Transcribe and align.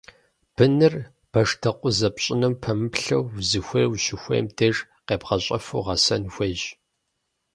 Быныр, 0.55 0.93
башдэкъузэ 1.31 2.09
пщӀыным 2.15 2.53
пэмыплъэу, 2.61 3.23
узыхуейр 3.37 3.87
ущыхуейм 3.93 4.45
деж 4.57 4.75
къебгъэщӀэфу 5.07 5.83
гъэсэн 5.85 6.23
хуейщ. 6.33 6.63